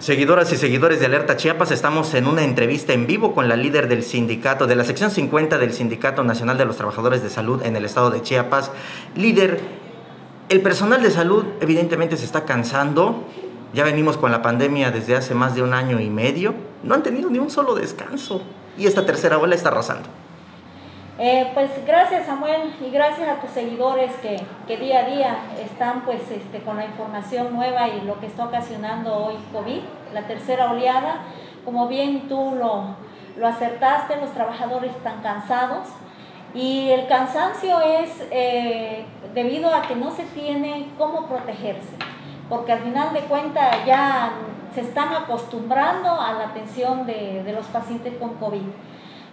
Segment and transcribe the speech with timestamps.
[0.00, 3.86] Seguidoras y seguidores de Alerta Chiapas, estamos en una entrevista en vivo con la líder
[3.86, 7.76] del sindicato, de la sección 50 del Sindicato Nacional de los Trabajadores de Salud en
[7.76, 8.70] el estado de Chiapas.
[9.14, 9.60] Líder,
[10.48, 13.26] el personal de salud evidentemente se está cansando,
[13.74, 17.02] ya venimos con la pandemia desde hace más de un año y medio, no han
[17.02, 18.40] tenido ni un solo descanso
[18.78, 20.08] y esta tercera ola está arrasando.
[21.22, 26.00] Eh, pues gracias Samuel y gracias a tus seguidores que, que, día a día están
[26.06, 29.82] pues este, con la información nueva y lo que está ocasionando hoy COVID,
[30.14, 31.18] la tercera oleada.
[31.66, 32.96] Como bien tú lo,
[33.36, 35.88] lo acertaste, los trabajadores están cansados
[36.54, 41.96] y el cansancio es eh, debido a que no se tiene cómo protegerse,
[42.48, 44.32] porque al final de cuentas ya
[44.74, 48.62] se están acostumbrando a la atención de, de los pacientes con COVID.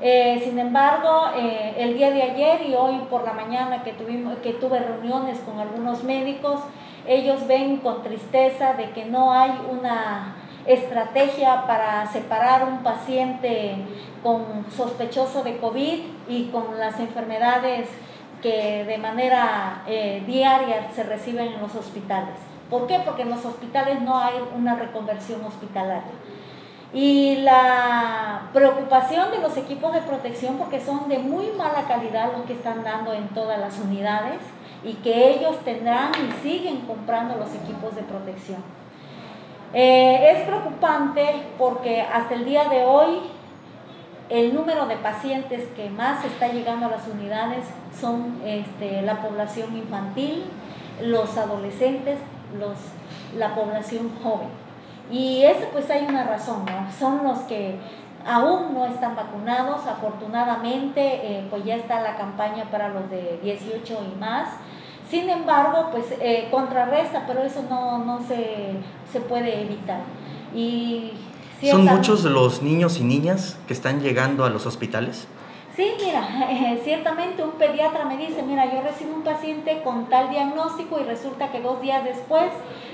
[0.00, 4.36] Eh, sin embargo, eh, el día de ayer y hoy por la mañana que, tuvimos,
[4.38, 6.60] que tuve reuniones con algunos médicos,
[7.06, 10.36] ellos ven con tristeza de que no hay una
[10.66, 13.76] estrategia para separar un paciente
[14.22, 17.88] con sospechoso de COVID y con las enfermedades
[18.42, 22.34] que de manera eh, diaria se reciben en los hospitales.
[22.68, 22.98] ¿Por qué?
[23.04, 26.12] Porque en los hospitales no hay una reconversión hospitalaria
[26.94, 28.23] y la
[28.54, 32.84] preocupación de los equipos de protección porque son de muy mala calidad los que están
[32.84, 34.38] dando en todas las unidades
[34.84, 38.62] y que ellos tendrán y siguen comprando los equipos de protección.
[39.72, 43.22] Eh, es preocupante porque hasta el día de hoy
[44.28, 47.64] el número de pacientes que más está llegando a las unidades
[48.00, 50.44] son este, la población infantil,
[51.02, 52.18] los adolescentes,
[52.56, 52.76] los,
[53.36, 54.48] la población joven.
[55.10, 56.90] Y eso pues hay una razón, ¿no?
[56.96, 57.78] Son los que
[58.26, 63.98] aún no están vacunados, afortunadamente eh, pues ya está la campaña para los de 18
[64.12, 64.48] y más.
[65.08, 68.72] Sin embargo, pues eh, contrarresta, pero eso no, no se,
[69.12, 70.00] se puede evitar.
[70.54, 71.12] Y
[71.70, 75.26] ¿Son muchos los niños y niñas que están llegando a los hospitales?
[75.74, 76.22] Sí, mira,
[76.84, 81.50] ciertamente un pediatra me dice, mira, yo recibo un paciente con tal diagnóstico y resulta
[81.50, 82.50] que dos días después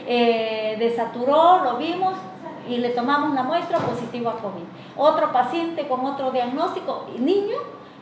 [0.06, 2.14] eh, desaturó, lo vimos
[2.70, 4.64] y le tomamos la muestra positiva a COVID.
[4.96, 7.56] Otro paciente con otro diagnóstico, niño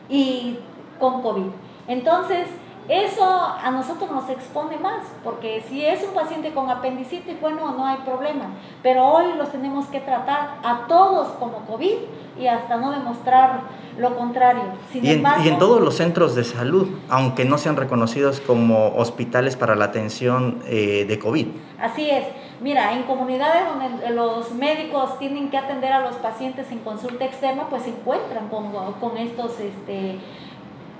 [0.07, 0.59] y
[0.99, 1.47] con COVID.
[1.87, 2.47] Entonces,
[2.89, 7.85] eso a nosotros nos expone más, porque si es un paciente con apendicitis, bueno, no
[7.85, 8.45] hay problema,
[8.81, 11.97] pero hoy los tenemos que tratar a todos como COVID
[12.39, 13.61] y hasta no demostrar
[13.99, 14.63] lo contrario.
[14.91, 19.85] y, en, todos los centros de salud, aunque no sean reconocidos como hospitales para la
[19.85, 21.45] atención eh, de COVID.
[21.79, 22.25] Así es.
[22.59, 27.67] Mira, en comunidades donde los médicos tienen que atender a los pacientes en consulta externa,
[27.69, 29.59] pues se encuentran con, con estos...
[29.59, 30.17] Este,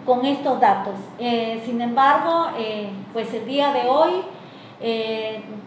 [0.05, 0.95] con estos datos.
[1.19, 4.23] Eh, sin embargo, eh, pues el día de hoy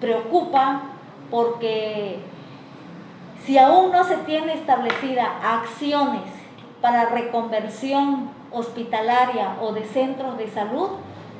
[0.00, 0.82] preocupa
[1.30, 2.20] porque
[3.44, 6.22] si aún no se tiene establecida acciones
[6.80, 10.88] para reconversión hospitalaria o de centros de salud,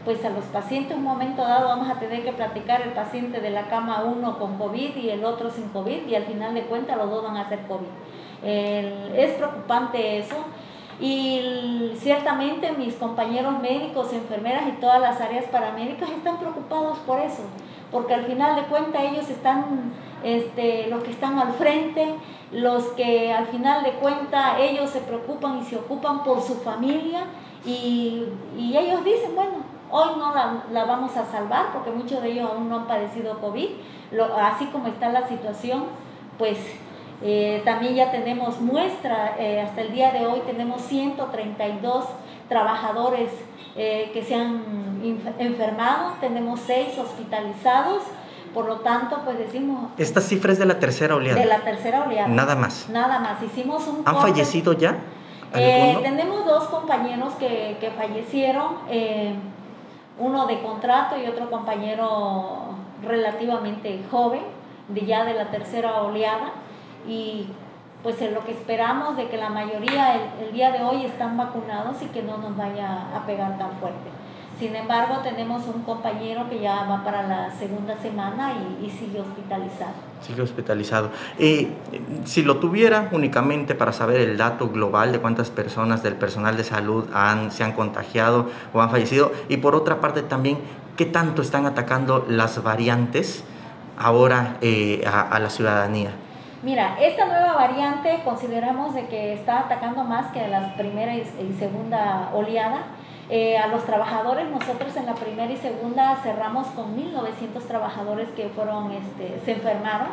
[0.05, 3.41] pues a los pacientes en un momento dado vamos a tener que platicar el paciente
[3.41, 6.63] de la cama uno con COVID y el otro sin COVID y al final de
[6.63, 7.87] cuentas los dos van a ser COVID.
[8.45, 10.37] es preocupante eso
[11.01, 17.43] y ciertamente mis compañeros médicos, enfermeras y todas las áreas paramédicas están preocupados por eso,
[17.91, 19.93] porque al final de cuentas ellos están,
[20.23, 22.15] este, los que están al frente,
[22.53, 27.25] los que al final de cuentas ellos se preocupan y se ocupan por su familia
[27.65, 28.27] y,
[28.59, 29.53] ellos dicen, bueno,
[29.91, 33.69] hoy no la, vamos a salvar porque muchos de ellos aún no han padecido COVID,
[34.39, 35.85] así como está la situación,
[36.39, 36.59] pues
[37.25, 42.05] eh, también ya tenemos muestra, eh, hasta el día de hoy tenemos 132
[42.49, 43.31] trabajadores
[43.77, 44.61] eh, que se han
[45.39, 48.03] enfermado, tenemos 6 hospitalizados,
[48.53, 49.91] por lo tanto, pues decimos...
[49.99, 51.39] Esta cifra es de la tercera oleada.
[51.39, 52.29] De la tercera oleada.
[52.29, 52.89] Nada más.
[52.91, 53.43] Nada más.
[53.43, 54.03] Hicimos un...
[54.05, 54.99] ¿Han fallecido ya?
[55.53, 58.79] Tenemos dos compañeros que, que fallecieron,
[60.19, 64.43] uno de contrato y otro compañero relativamente joven,
[64.89, 66.53] de ya de la tercera oleada.
[67.07, 67.49] Y
[68.03, 71.37] pues es lo que esperamos de que la mayoría el, el día de hoy están
[71.37, 74.11] vacunados y que no nos vaya a pegar tan fuerte.
[74.63, 79.95] Sin embargo, tenemos un compañero que ya va para la segunda semana y, sigue hospitalizado.
[80.21, 81.11] Sigue hospitalizado.
[81.37, 81.69] Eh,
[82.25, 86.63] si lo tuviera únicamente para saber el dato global de cuántas personas del personal de
[86.63, 90.59] salud han, se han contagiado o han fallecido, y por otra parte también,
[90.97, 93.43] ¿qué tanto están atacando las variantes
[93.99, 96.13] ahora eh, a, la ciudadanía?
[96.63, 101.25] Mira, esta nueva variante consideramos de que está atacando más que la primera y
[101.59, 102.85] segunda oleada
[103.29, 108.49] eh, a los trabajadores, nosotros en la primera y segunda cerramos con 1.900 trabajadores que
[108.49, 110.09] fueron, este, se enfermaron.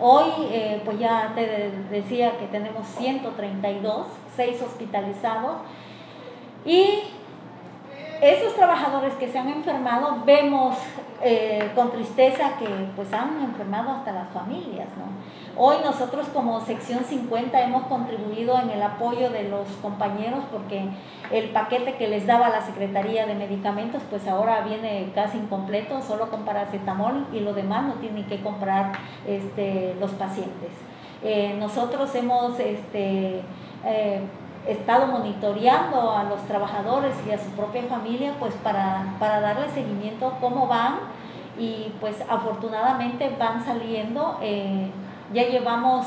[0.00, 5.56] Hoy, eh, pues ya te decía que tenemos 132, 6 hospitalizados
[6.64, 7.02] y
[8.22, 10.76] esos trabajadores que se han enfermado, vemos
[11.20, 14.88] eh, con tristeza que pues han enfermado hasta las familias,
[15.54, 20.88] Hoy nosotros como sección 50 hemos contribuido en el apoyo de los compañeros porque
[21.30, 26.30] el paquete que les daba la Secretaría de Medicamentos pues ahora viene casi incompleto, solo
[26.30, 28.92] con paracetamol y lo demás no tienen que comprar
[29.26, 30.70] este, los pacientes.
[31.22, 33.42] Eh, nosotros hemos este,
[33.84, 34.22] eh,
[34.66, 40.34] estado monitoreando a los trabajadores y a su propia familia pues para, para darle seguimiento
[40.40, 41.00] cómo van
[41.58, 44.38] y pues afortunadamente van saliendo.
[44.40, 44.90] Eh,
[45.32, 46.06] ya llevamos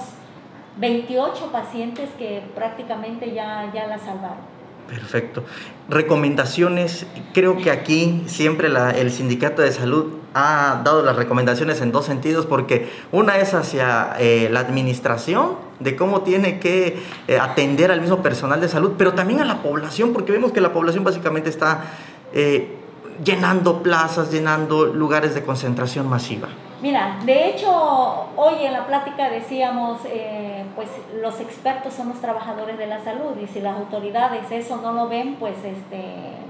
[0.78, 4.55] 28 pacientes que prácticamente ya, ya la salvaron.
[4.88, 5.44] Perfecto.
[5.90, 12.06] Recomendaciones, creo que aquí siempre el sindicato de salud ha dado las recomendaciones en dos
[12.06, 18.02] sentidos, porque una es hacia eh, la administración, de cómo tiene que eh, atender al
[18.02, 21.50] mismo personal de salud, pero también a la población, porque vemos que la población básicamente
[21.50, 21.86] está
[22.34, 22.76] eh,
[23.24, 26.50] llenando plazas, llenando lugares de concentración masiva.
[26.86, 30.88] Mira, de hecho, hoy en la plática decíamos, eh, pues
[31.20, 35.10] los expertos son los trabajadores de la salud y si las autoridades eso no lo
[35.10, 36.04] ven, pues este,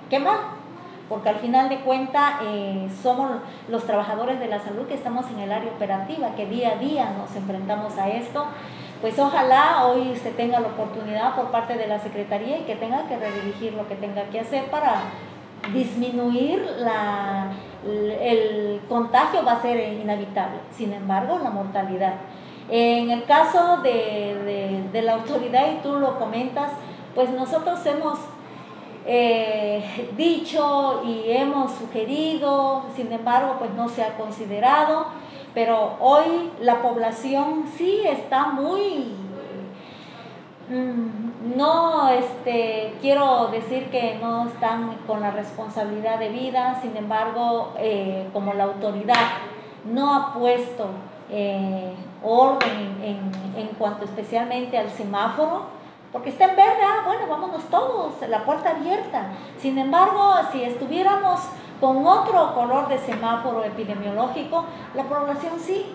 [0.09, 0.39] qué mal,
[1.07, 3.31] porque al final de cuentas eh, somos
[3.69, 7.11] los trabajadores de la salud que estamos en el área operativa, que día a día
[7.17, 8.45] nos enfrentamos a esto.
[8.99, 13.07] Pues ojalá hoy se tenga la oportunidad por parte de la Secretaría y que tenga
[13.07, 14.95] que redirigir lo que tenga que hacer para
[15.73, 17.51] disminuir la,
[17.85, 22.15] el contagio va a ser inevitable, sin embargo la mortalidad.
[22.69, 26.71] En el caso de, la autoridad, y tú lo comentas,
[27.13, 28.17] pues nosotros hemos
[29.05, 35.07] eh, dicho y hemos sugerido, sin embargo, pues no se ha considerado,
[35.53, 39.13] pero hoy la población sí está muy
[40.67, 47.73] Mm, no este, quiero decir que no están con la responsabilidad de vida, sin embargo,
[47.77, 49.27] eh, como la autoridad
[49.85, 50.87] no ha puesto
[51.29, 51.93] eh,
[52.23, 55.63] orden en, en, cuanto especialmente al semáforo,
[56.11, 59.27] porque está en verde, ah, bueno, vámonos todos, la puerta abierta.
[59.59, 61.41] Sin embargo, si estuviéramos
[61.79, 64.65] con otro color de semáforo epidemiológico,
[64.95, 65.85] la población sí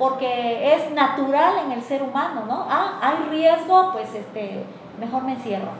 [0.00, 2.64] porque es natural en el ser humano, ¿no?
[2.70, 4.64] Ah, hay riesgo, pues este,
[5.00, 5.70] mejor me encierro.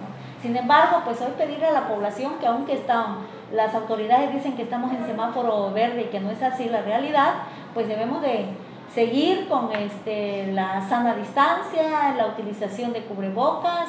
[0.42, 3.18] Sin embargo, pues hoy pedirle a la población que aunque están,
[3.52, 7.34] las autoridades dicen que estamos en semáforo verde y que no es así la realidad,
[7.74, 8.46] pues debemos de
[8.94, 13.88] seguir con este, la sana distancia, la utilización de cubrebocas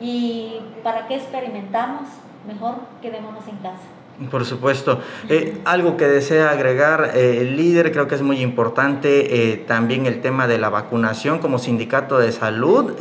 [0.00, 2.08] y para qué experimentamos,
[2.46, 3.99] mejor quedémonos en casa.
[4.30, 5.00] Por supuesto.
[5.28, 10.04] Eh, algo que desea agregar eh, el líder, creo que es muy importante, eh, también
[10.04, 12.92] el tema de la vacunación como sindicato de salud.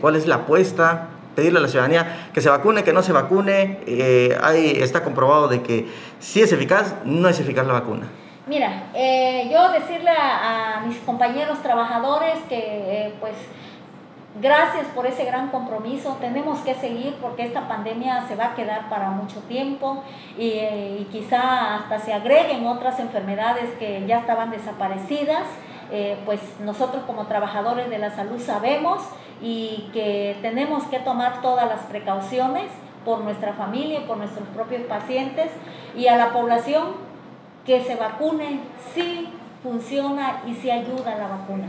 [0.00, 1.08] ¿Cuál es la apuesta?
[1.34, 3.78] Pedirle a la ciudadanía que se vacune, que no se vacune.
[4.42, 5.88] ahí está comprobado de que
[6.20, 8.08] si es eficaz, no es eficaz la vacuna.
[8.46, 13.34] Mira, yo decirle a, a, mis compañeros trabajadores que pues
[14.40, 16.16] Gracias por ese gran compromiso.
[16.18, 20.02] Tenemos que seguir porque esta pandemia se va a quedar para mucho tiempo
[20.38, 25.42] y, eh, quizá hasta se agreguen otras enfermedades que ya estaban desaparecidas.
[25.90, 29.02] Eh, pues nosotros como trabajadores de la salud sabemos
[29.42, 32.70] y que tenemos que tomar todas las precauciones
[33.04, 35.50] por nuestra familia y por nuestros propios pacientes
[35.94, 36.92] y a la población
[37.66, 38.60] que se vacune,
[38.94, 39.28] sí
[39.62, 41.68] funciona y sí ayuda la vacuna.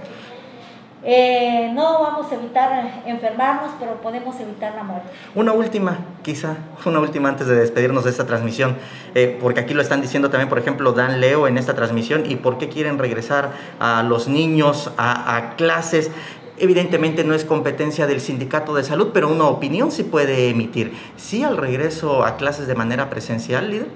[1.06, 5.10] Eh, no vamos a evitar enfermarnos, pero podemos evitar la muerte.
[5.36, 6.56] Una última, quizá,
[6.86, 8.78] una última antes de despedirnos de esta transmisión,
[9.14, 12.38] eh, porque aquí lo están diciendo también, por ejemplo, Dan Leo en esta transmisión, y
[12.38, 16.10] por qué quieren regresar a los niños a, clases.
[16.58, 20.94] Evidentemente no es competencia del sindicato de salud, pero una opinión se puede emitir.
[21.18, 23.88] ¿Sí al regreso a clases de manera presencial, líder?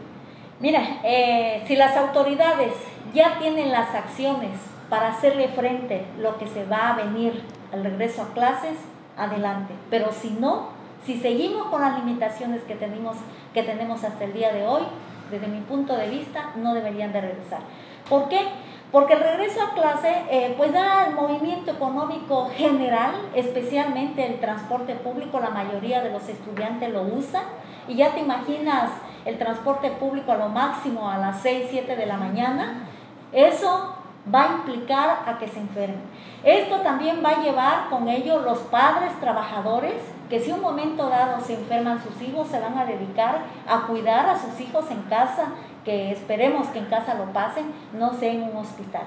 [0.60, 2.74] Mira, eh, si las autoridades
[3.14, 4.52] ya tienen las acciones
[4.90, 8.78] para hacerle frente lo que se va a venir al regreso a clases,
[9.18, 9.74] adelante.
[9.90, 10.70] Pero si no,
[11.06, 13.18] si seguimos con las limitaciones que tenemos,
[13.54, 14.84] que tenemos hasta el día de hoy,
[15.32, 17.60] desde mi punto de vista, no deberían de regresar.
[18.10, 18.40] ¿Por qué?
[18.92, 24.96] Porque el regreso a clase eh, pues da el movimiento económico general, especialmente el transporte
[24.96, 27.44] público, la mayoría de los estudiantes lo usan
[27.90, 28.92] y ya te imaginas
[29.26, 32.88] el transporte público a lo máximo a las 6, 7 de la mañana.
[33.34, 33.97] Eso
[34.34, 36.02] va a implicar a que se enfermen.
[36.44, 39.96] Esto también va a llevar con ello los padres trabajadores
[40.30, 44.30] que si un momento dado se enferman sus hijos, se van a dedicar a cuidar
[44.30, 45.46] a sus hijos en casa,
[45.86, 49.04] que esperemos que en casa lo pasen, no sea en un hospital.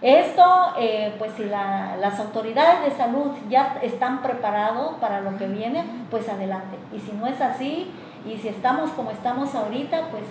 [0.00, 0.44] Esto,
[0.78, 6.28] eh, pues si las autoridades de salud ya están preparados para lo que viene, pues
[6.28, 6.76] adelante.
[6.92, 7.92] Y si no es así,
[8.26, 10.24] y si estamos como estamos ahorita, pues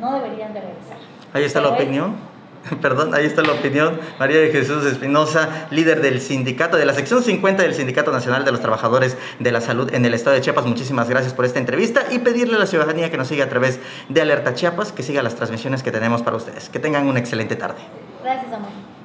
[0.00, 0.96] no deberían de regresar.
[1.32, 2.16] Ahí está la opinión.
[2.82, 4.00] Perdón, ahí está la opinión.
[4.18, 8.52] María de Jesús Espinosa, líder del sindicato, de la sección 50 del Sindicato Nacional de
[8.52, 10.66] los Trabajadores de la Salud en el Estado de Chiapas.
[10.66, 13.80] Muchísimas gracias por esta entrevista y pedirle a la ciudadanía que nos siga a través
[14.08, 16.68] de Alerta Chiapas, que siga las transmisiones que tenemos para ustedes.
[16.68, 17.78] Que tengan una excelente tarde.
[18.22, 18.95] Gracias, amor.